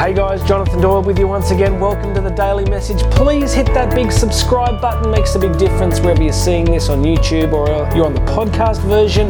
Hey 0.00 0.14
guys, 0.14 0.42
Jonathan 0.44 0.80
Doyle 0.80 1.02
with 1.02 1.18
you 1.18 1.28
once 1.28 1.50
again. 1.50 1.78
Welcome 1.78 2.14
to 2.14 2.22
the 2.22 2.30
Daily 2.30 2.64
Message. 2.64 3.02
Please 3.10 3.52
hit 3.52 3.66
that 3.74 3.94
big 3.94 4.10
subscribe 4.10 4.80
button, 4.80 5.10
makes 5.10 5.34
a 5.34 5.38
big 5.38 5.58
difference 5.58 6.00
wherever 6.00 6.22
you're 6.22 6.32
seeing 6.32 6.64
this 6.64 6.88
on 6.88 7.02
YouTube 7.02 7.52
or 7.52 7.68
you're 7.94 8.06
on 8.06 8.14
the 8.14 8.22
podcast 8.22 8.80
version. 8.88 9.28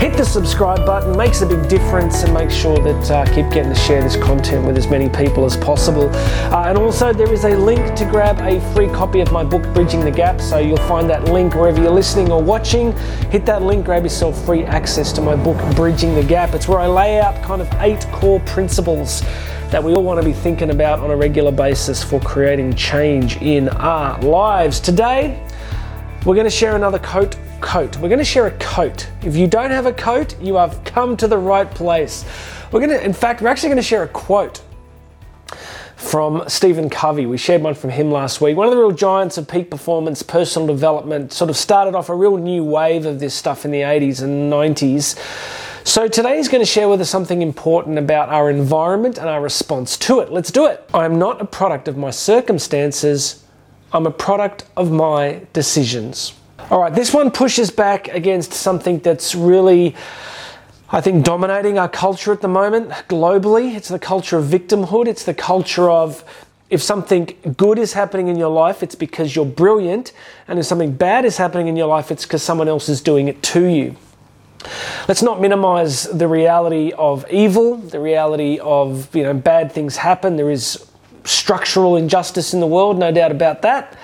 Hit 0.00 0.16
the 0.16 0.24
subscribe 0.24 0.84
button, 0.84 1.16
makes 1.16 1.42
a 1.42 1.46
big 1.46 1.68
difference, 1.68 2.24
and 2.24 2.34
make 2.34 2.50
sure 2.50 2.76
that 2.78 3.08
uh, 3.08 3.24
keep 3.26 3.48
getting 3.52 3.72
to 3.72 3.78
share 3.78 4.02
this 4.02 4.16
content 4.16 4.66
with 4.66 4.76
as 4.76 4.88
many 4.88 5.08
people 5.08 5.44
as 5.44 5.56
possible. 5.56 6.10
Uh, 6.10 6.64
and 6.66 6.76
also, 6.76 7.12
there 7.12 7.32
is 7.32 7.44
a 7.44 7.56
link 7.56 7.94
to 7.94 8.04
grab 8.04 8.40
a 8.40 8.60
free 8.74 8.88
copy 8.88 9.20
of 9.20 9.30
my 9.30 9.44
book, 9.44 9.62
Bridging 9.72 10.00
the 10.00 10.10
Gap. 10.10 10.40
So 10.40 10.58
you'll 10.58 10.76
find 10.88 11.08
that 11.08 11.26
link 11.26 11.54
wherever 11.54 11.80
you're 11.80 11.92
listening 11.92 12.32
or 12.32 12.42
watching. 12.42 12.96
Hit 13.30 13.46
that 13.46 13.62
link, 13.62 13.84
grab 13.84 14.02
yourself 14.02 14.44
free 14.44 14.64
access 14.64 15.12
to 15.12 15.20
my 15.20 15.36
book, 15.36 15.56
Bridging 15.76 16.16
the 16.16 16.24
Gap. 16.24 16.52
It's 16.52 16.66
where 16.66 16.80
I 16.80 16.88
lay 16.88 17.20
out 17.20 17.40
kind 17.44 17.62
of 17.62 17.72
eight 17.80 18.04
core 18.10 18.40
principles 18.40 19.22
that 19.70 19.82
we 19.82 19.94
all 19.94 20.02
want 20.02 20.20
to 20.20 20.26
be 20.26 20.32
thinking 20.32 20.70
about 20.70 20.98
on 20.98 21.12
a 21.12 21.16
regular 21.16 21.52
basis 21.52 22.02
for 22.02 22.20
creating 22.20 22.74
change 22.74 23.36
in 23.36 23.68
our 23.68 24.20
lives. 24.20 24.80
Today, 24.80 25.46
we're 26.26 26.34
going 26.34 26.44
to 26.44 26.50
share 26.50 26.74
another 26.74 26.98
coat. 26.98 27.36
Coat. 27.60 27.96
We're 27.98 28.08
going 28.08 28.18
to 28.18 28.24
share 28.24 28.46
a 28.46 28.58
coat. 28.58 29.08
If 29.22 29.36
you 29.36 29.46
don't 29.46 29.70
have 29.70 29.86
a 29.86 29.92
coat, 29.92 30.34
you 30.40 30.56
have 30.56 30.82
come 30.84 31.16
to 31.18 31.28
the 31.28 31.38
right 31.38 31.70
place. 31.70 32.24
We're 32.72 32.80
going 32.80 32.90
to, 32.90 33.04
in 33.04 33.12
fact, 33.12 33.42
we're 33.42 33.48
actually 33.48 33.68
going 33.68 33.76
to 33.76 33.82
share 33.82 34.02
a 34.02 34.08
quote 34.08 34.60
from 35.94 36.48
Stephen 36.48 36.90
Covey. 36.90 37.26
We 37.26 37.36
shared 37.36 37.62
one 37.62 37.74
from 37.74 37.90
him 37.90 38.10
last 38.10 38.40
week. 38.40 38.56
One 38.56 38.66
of 38.66 38.72
the 38.72 38.78
real 38.78 38.90
giants 38.90 39.38
of 39.38 39.46
peak 39.46 39.70
performance, 39.70 40.22
personal 40.22 40.66
development, 40.66 41.32
sort 41.32 41.50
of 41.50 41.56
started 41.56 41.94
off 41.94 42.08
a 42.08 42.14
real 42.14 42.38
new 42.38 42.64
wave 42.64 43.06
of 43.06 43.20
this 43.20 43.34
stuff 43.34 43.64
in 43.64 43.70
the 43.70 43.82
80s 43.82 44.22
and 44.22 44.50
90s. 44.50 45.16
So 45.84 46.08
today 46.08 46.36
he's 46.36 46.48
going 46.48 46.62
to 46.62 46.70
share 46.70 46.88
with 46.88 47.00
us 47.00 47.08
something 47.08 47.40
important 47.40 47.98
about 47.98 48.28
our 48.28 48.50
environment 48.50 49.16
and 49.16 49.28
our 49.28 49.40
response 49.40 49.96
to 49.98 50.20
it. 50.20 50.30
Let's 50.30 50.50
do 50.50 50.66
it. 50.66 50.86
I 50.92 51.06
am 51.06 51.18
not 51.18 51.40
a 51.40 51.44
product 51.46 51.88
of 51.88 51.96
my 51.96 52.10
circumstances, 52.10 53.44
I'm 53.92 54.06
a 54.06 54.10
product 54.10 54.64
of 54.76 54.92
my 54.92 55.40
decisions. 55.52 56.34
All 56.70 56.80
right, 56.80 56.94
this 56.94 57.14
one 57.14 57.30
pushes 57.30 57.70
back 57.70 58.08
against 58.08 58.52
something 58.52 58.98
that's 58.98 59.34
really, 59.34 59.96
I 60.90 61.00
think, 61.00 61.24
dominating 61.24 61.78
our 61.78 61.88
culture 61.88 62.32
at 62.32 62.42
the 62.42 62.48
moment 62.48 62.90
globally. 63.08 63.74
It's 63.74 63.88
the 63.88 63.98
culture 63.98 64.36
of 64.36 64.44
victimhood, 64.44 65.08
it's 65.08 65.24
the 65.24 65.34
culture 65.34 65.90
of 65.90 66.22
if 66.68 66.82
something 66.82 67.34
good 67.56 67.78
is 67.78 67.94
happening 67.94 68.28
in 68.28 68.36
your 68.36 68.50
life, 68.50 68.82
it's 68.82 68.94
because 68.94 69.34
you're 69.34 69.46
brilliant, 69.46 70.12
and 70.46 70.58
if 70.58 70.66
something 70.66 70.92
bad 70.92 71.24
is 71.24 71.38
happening 71.38 71.66
in 71.66 71.74
your 71.74 71.88
life, 71.88 72.12
it's 72.12 72.24
because 72.24 72.42
someone 72.42 72.68
else 72.68 72.88
is 72.88 73.00
doing 73.00 73.26
it 73.26 73.42
to 73.42 73.64
you. 73.64 73.96
Let's 75.08 75.22
not 75.22 75.40
minimize 75.40 76.04
the 76.04 76.28
reality 76.28 76.92
of 76.92 77.24
evil, 77.30 77.76
the 77.76 78.00
reality 78.00 78.58
of 78.58 79.14
you 79.14 79.22
know 79.22 79.34
bad 79.34 79.72
things 79.72 79.96
happen. 79.96 80.36
There 80.36 80.50
is 80.50 80.86
structural 81.24 81.96
injustice 81.96 82.54
in 82.54 82.60
the 82.60 82.66
world, 82.66 82.98
no 82.98 83.12
doubt 83.12 83.30
about 83.30 83.62
that. 83.62 83.96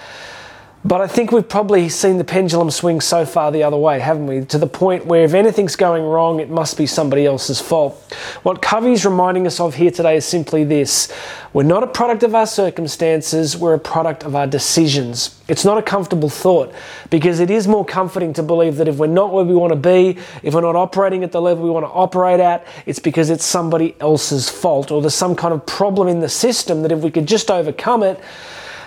But 0.87 1.01
I 1.01 1.09
think 1.09 1.33
we've 1.33 1.48
probably 1.48 1.89
seen 1.89 2.17
the 2.17 2.23
pendulum 2.23 2.70
swing 2.70 3.01
so 3.01 3.27
far 3.27 3.51
the 3.51 3.65
other 3.65 3.77
way, 3.77 3.98
haven't 3.98 4.29
we? 4.29 4.45
To 4.45 4.56
the 4.56 4.69
point 4.69 5.05
where 5.05 5.25
if 5.25 5.34
anything's 5.34 5.75
going 5.75 6.05
wrong, 6.05 6.39
it 6.39 6.48
must 6.48 6.78
be 6.78 6.87
somebody 6.87 7.27
else's 7.27 7.61
fault. 7.61 8.15
What 8.45 8.62
Covey's 8.62 9.05
reminding 9.05 9.48
us 9.48 9.59
of 9.59 9.75
here 9.75 9.91
today 9.91 10.17
is 10.19 10.25
simply 10.25 10.62
this 10.62 11.12
we're 11.53 11.65
not 11.65 11.83
a 11.83 11.89
product 11.89 12.23
of 12.23 12.37
our 12.37 12.47
circumstances, 12.47 13.56
we're 13.56 13.75
a 13.75 13.81
product 13.81 14.23
of 14.23 14.37
our 14.37 14.47
decisions. 14.47 15.43
It's 15.48 15.65
not 15.65 15.77
a 15.77 15.83
comfortable 15.83 16.28
thought 16.28 16.73
because 17.11 17.41
it 17.41 17.50
is 17.50 17.67
more 17.67 17.84
comforting 17.84 18.33
to 18.34 18.45
believe 18.45 18.77
that 18.77 18.87
if 18.87 18.98
we're 18.98 19.09
not 19.09 19.33
where 19.33 19.45
we 19.45 19.56
want 19.56 19.73
to 19.73 19.77
be, 19.77 20.21
if 20.45 20.55
we're 20.55 20.61
not 20.61 20.77
operating 20.77 21.25
at 21.25 21.33
the 21.33 21.43
level 21.43 21.65
we 21.65 21.71
want 21.71 21.87
to 21.87 21.91
operate 21.91 22.39
at, 22.39 22.65
it's 22.84 23.00
because 23.00 23.28
it's 23.28 23.45
somebody 23.45 23.97
else's 23.98 24.48
fault 24.48 24.93
or 24.93 25.00
there's 25.00 25.15
some 25.15 25.34
kind 25.34 25.53
of 25.53 25.67
problem 25.67 26.06
in 26.06 26.21
the 26.21 26.28
system 26.28 26.83
that 26.83 26.93
if 26.93 27.00
we 27.00 27.10
could 27.10 27.27
just 27.27 27.50
overcome 27.50 28.05
it, 28.05 28.21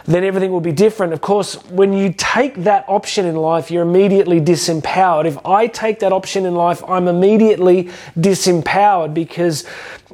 then 0.05 0.23
everything 0.23 0.51
will 0.51 0.61
be 0.61 0.71
different. 0.71 1.13
Of 1.13 1.21
course, 1.21 1.55
when 1.69 1.93
you 1.93 2.13
take 2.17 2.55
that 2.63 2.85
option 2.87 3.25
in 3.25 3.35
life, 3.35 3.69
you're 3.71 3.83
immediately 3.83 4.39
disempowered. 4.39 5.25
If 5.25 5.37
I 5.45 5.67
take 5.67 5.99
that 5.99 6.11
option 6.11 6.45
in 6.45 6.55
life, 6.55 6.83
I'm 6.87 7.07
immediately 7.07 7.89
disempowered 8.17 9.13
because 9.13 9.65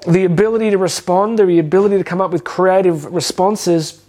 the 0.07 0.25
ability 0.25 0.69
to 0.71 0.77
respond, 0.77 1.39
the 1.39 1.59
ability 1.59 1.97
to 1.97 2.03
come 2.03 2.21
up 2.21 2.31
with 2.31 2.43
creative 2.43 3.05
responses 3.05 4.01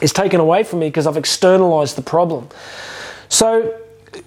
is 0.00 0.12
taken 0.12 0.40
away 0.40 0.64
from 0.64 0.80
me 0.80 0.88
because 0.88 1.06
I've 1.06 1.16
externalized 1.16 1.96
the 1.96 2.02
problem. 2.02 2.48
So, 3.28 3.80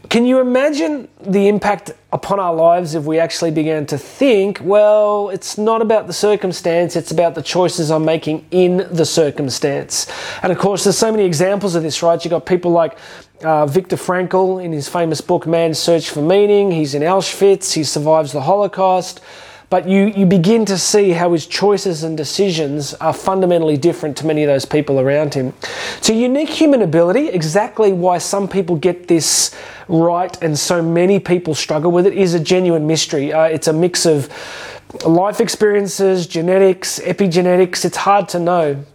can 0.10 0.26
you 0.26 0.40
imagine 0.40 1.08
the 1.22 1.48
impact 1.48 1.92
upon 2.12 2.40
our 2.40 2.54
lives 2.54 2.96
if 2.96 3.04
we 3.04 3.20
actually 3.20 3.52
began 3.52 3.86
to 3.88 3.98
think, 3.98 4.60
well, 4.62 5.30
it's 5.30 5.58
not 5.58 5.82
about 5.82 6.08
the 6.08 6.14
circumstance, 6.14 6.96
it's 6.96 7.12
about 7.12 7.36
the 7.36 7.42
choices 7.42 7.92
I'm 7.92 8.06
making 8.06 8.46
in 8.52 8.88
the 8.92 9.06
circumstance? 9.06 10.12
And 10.42 10.52
of 10.52 10.58
course, 10.58 10.84
there's 10.84 10.98
so 10.98 11.12
many 11.12 11.26
examples 11.26 11.76
of 11.76 11.84
this, 11.84 12.02
right? 12.04 12.24
You've 12.24 12.32
got 12.32 12.46
people 12.46 12.72
like 12.72 12.98
uh, 13.44 13.66
Viktor 13.66 13.98
Frankl 13.98 14.64
in 14.64 14.72
his 14.72 14.90
famous 14.90 15.22
book, 15.22 15.46
Man's 15.46 15.80
Search 15.80 16.10
for 16.10 16.22
Meaning. 16.22 16.72
He's 16.72 16.94
in 16.94 17.02
Auschwitz, 17.02 17.74
he 17.74 17.84
survives 17.84 18.32
the 18.32 18.42
Holocaust. 18.42 19.22
But 19.70 19.88
you, 19.88 20.06
you 20.06 20.26
begin 20.26 20.64
to 20.66 20.78
see 20.78 21.12
how 21.12 21.34
his 21.34 21.46
choices 21.46 22.04
and 22.04 22.16
decisions 22.16 22.94
are 22.96 23.12
fundamentally 23.12 23.76
different 23.76 24.16
to 24.18 24.26
many 24.26 24.44
of 24.44 24.48
those 24.48 24.64
people 24.64 25.00
around 25.00 25.34
him. 25.34 25.54
It's 25.98 26.10
a 26.10 26.14
unique 26.14 26.50
human 26.50 26.82
ability, 26.82 27.28
exactly 27.28 27.92
why 27.92 28.20
some 28.20 28.48
people 28.48 28.78
get 28.78 29.10
this 29.10 29.54
right 29.90 30.42
and 30.42 30.58
so 30.58 30.82
many 30.82 31.20
people 31.20 31.54
struggle 31.54 31.92
with 31.92 32.08
it 32.08 32.14
is 32.14 32.34
a 32.34 32.40
genuine 32.40 32.88
mystery. 32.88 33.34
Uh, 33.34 33.44
it's 33.44 33.68
a 33.68 33.74
mix 33.74 34.06
of 34.06 34.30
life 35.06 35.42
experiences, 35.42 36.28
genetics, 36.28 37.00
epigenetics. 37.00 37.84
It's 37.84 37.98
hard 37.98 38.30
to 38.30 38.40
know. 38.40 38.86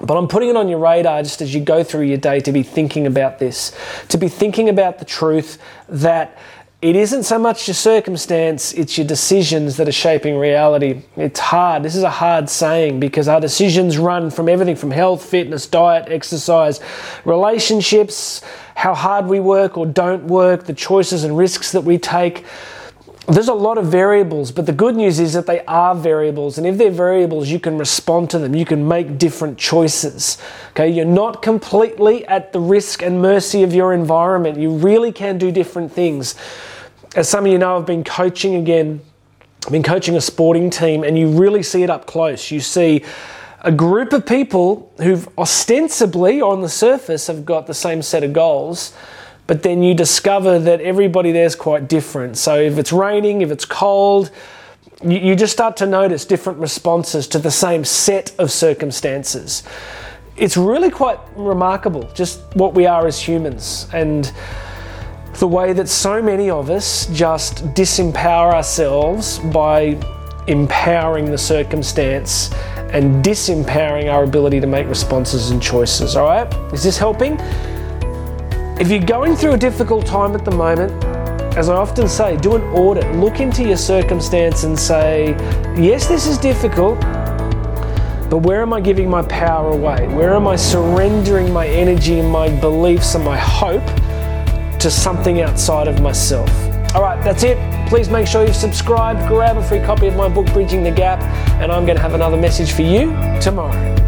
But 0.00 0.16
I'm 0.16 0.28
putting 0.28 0.48
it 0.48 0.56
on 0.56 0.68
your 0.68 0.78
radar 0.78 1.22
just 1.22 1.42
as 1.42 1.54
you 1.54 1.60
go 1.60 1.84
through 1.84 2.06
your 2.06 2.16
day 2.16 2.40
to 2.40 2.52
be 2.52 2.62
thinking 2.62 3.06
about 3.06 3.38
this, 3.38 3.72
to 4.08 4.18
be 4.18 4.28
thinking 4.28 4.68
about 4.68 4.98
the 4.98 5.04
truth 5.04 5.58
that 5.88 6.38
it 6.82 6.96
isn't 6.96 7.22
so 7.22 7.38
much 7.38 7.68
your 7.68 7.76
circumstance, 7.76 8.72
it's 8.72 8.98
your 8.98 9.06
decisions 9.06 9.76
that 9.76 9.88
are 9.88 9.92
shaping 9.92 10.36
reality. 10.36 11.02
It's 11.16 11.38
hard. 11.38 11.84
This 11.84 11.94
is 11.94 12.02
a 12.02 12.10
hard 12.10 12.50
saying 12.50 12.98
because 12.98 13.28
our 13.28 13.40
decisions 13.40 13.98
run 13.98 14.32
from 14.32 14.48
everything 14.48 14.74
from 14.74 14.90
health, 14.90 15.24
fitness, 15.24 15.64
diet, 15.64 16.08
exercise, 16.08 16.80
relationships, 17.24 18.42
how 18.74 18.96
hard 18.96 19.26
we 19.26 19.38
work 19.38 19.78
or 19.78 19.86
don't 19.86 20.24
work, 20.24 20.64
the 20.64 20.74
choices 20.74 21.22
and 21.22 21.38
risks 21.38 21.70
that 21.70 21.82
we 21.82 21.98
take. 21.98 22.44
There's 23.28 23.46
a 23.46 23.54
lot 23.54 23.78
of 23.78 23.86
variables, 23.86 24.50
but 24.50 24.66
the 24.66 24.72
good 24.72 24.96
news 24.96 25.20
is 25.20 25.34
that 25.34 25.46
they 25.46 25.60
are 25.66 25.94
variables. 25.94 26.58
And 26.58 26.66
if 26.66 26.78
they're 26.78 26.90
variables, 26.90 27.48
you 27.48 27.60
can 27.60 27.78
respond 27.78 28.28
to 28.30 28.40
them. 28.40 28.56
You 28.56 28.64
can 28.64 28.88
make 28.88 29.18
different 29.18 29.56
choices. 29.56 30.36
Okay, 30.70 30.88
you're 30.88 31.04
not 31.04 31.42
completely 31.42 32.26
at 32.26 32.52
the 32.52 32.58
risk 32.58 33.02
and 33.02 33.22
mercy 33.22 33.62
of 33.62 33.72
your 33.72 33.92
environment. 33.92 34.58
You 34.58 34.72
really 34.72 35.12
can 35.12 35.38
do 35.38 35.52
different 35.52 35.92
things 35.92 36.34
as 37.14 37.28
some 37.28 37.46
of 37.46 37.52
you 37.52 37.58
know, 37.58 37.76
I've 37.76 37.86
been 37.86 38.04
coaching 38.04 38.54
again. 38.56 39.00
I've 39.66 39.72
been 39.72 39.82
coaching 39.82 40.16
a 40.16 40.20
sporting 40.20 40.70
team, 40.70 41.04
and 41.04 41.18
you 41.18 41.28
really 41.28 41.62
see 41.62 41.82
it 41.82 41.90
up 41.90 42.06
close. 42.06 42.50
You 42.50 42.60
see 42.60 43.04
a 43.60 43.70
group 43.70 44.12
of 44.12 44.26
people 44.26 44.92
who've 44.98 45.28
ostensibly, 45.38 46.40
on 46.40 46.62
the 46.62 46.68
surface, 46.68 47.28
have 47.28 47.44
got 47.44 47.66
the 47.66 47.74
same 47.74 48.02
set 48.02 48.24
of 48.24 48.32
goals, 48.32 48.92
but 49.46 49.62
then 49.62 49.82
you 49.82 49.94
discover 49.94 50.58
that 50.58 50.80
everybody 50.80 51.30
there's 51.30 51.54
quite 51.54 51.88
different. 51.88 52.38
So 52.38 52.58
if 52.58 52.78
it's 52.78 52.92
raining, 52.92 53.42
if 53.42 53.50
it's 53.50 53.64
cold, 53.64 54.30
you, 55.04 55.18
you 55.18 55.36
just 55.36 55.52
start 55.52 55.76
to 55.78 55.86
notice 55.86 56.24
different 56.24 56.58
responses 56.58 57.28
to 57.28 57.38
the 57.38 57.50
same 57.50 57.84
set 57.84 58.34
of 58.38 58.50
circumstances. 58.50 59.62
It's 60.36 60.56
really 60.56 60.90
quite 60.90 61.20
remarkable, 61.36 62.10
just 62.14 62.40
what 62.54 62.74
we 62.74 62.86
are 62.86 63.06
as 63.06 63.20
humans. 63.20 63.86
And 63.92 64.32
the 65.42 65.48
way 65.48 65.72
that 65.72 65.88
so 65.88 66.22
many 66.22 66.48
of 66.50 66.70
us 66.70 67.06
just 67.06 67.64
disempower 67.74 68.54
ourselves 68.54 69.40
by 69.40 69.98
empowering 70.46 71.24
the 71.24 71.36
circumstance 71.36 72.52
and 72.92 73.24
disempowering 73.24 74.08
our 74.08 74.22
ability 74.22 74.60
to 74.60 74.68
make 74.68 74.86
responses 74.86 75.50
and 75.50 75.60
choices. 75.60 76.14
All 76.14 76.28
right? 76.28 76.72
Is 76.72 76.84
this 76.84 76.96
helping? 76.96 77.40
If 78.78 78.88
you're 78.88 79.00
going 79.00 79.34
through 79.34 79.54
a 79.54 79.56
difficult 79.56 80.06
time 80.06 80.36
at 80.36 80.44
the 80.44 80.52
moment, 80.52 80.92
as 81.56 81.68
I 81.68 81.74
often 81.74 82.06
say, 82.08 82.36
do 82.36 82.54
an 82.54 82.62
audit. 82.72 83.12
Look 83.16 83.40
into 83.40 83.64
your 83.64 83.76
circumstance 83.76 84.62
and 84.62 84.78
say, 84.78 85.30
yes, 85.76 86.06
this 86.06 86.28
is 86.28 86.38
difficult, 86.38 87.00
but 88.30 88.42
where 88.44 88.62
am 88.62 88.72
I 88.72 88.80
giving 88.80 89.10
my 89.10 89.22
power 89.22 89.72
away? 89.72 90.06
Where 90.06 90.36
am 90.36 90.46
I 90.46 90.54
surrendering 90.54 91.52
my 91.52 91.66
energy 91.66 92.20
and 92.20 92.30
my 92.30 92.48
beliefs 92.60 93.16
and 93.16 93.24
my 93.24 93.36
hope 93.36 93.82
to 94.82 94.90
something 94.90 95.40
outside 95.40 95.86
of 95.86 96.00
myself. 96.00 96.50
All 96.96 97.02
right, 97.02 97.22
that's 97.22 97.44
it. 97.44 97.56
Please 97.88 98.08
make 98.10 98.26
sure 98.26 98.44
you've 98.44 98.56
subscribed, 98.56 99.28
grab 99.28 99.56
a 99.56 99.62
free 99.62 99.78
copy 99.78 100.08
of 100.08 100.16
my 100.16 100.28
book, 100.28 100.46
Bridging 100.52 100.82
the 100.82 100.90
Gap, 100.90 101.22
and 101.62 101.70
I'm 101.70 101.84
going 101.86 101.96
to 101.96 102.02
have 102.02 102.14
another 102.14 102.36
message 102.36 102.72
for 102.72 102.82
you 102.82 103.12
tomorrow. 103.40 104.01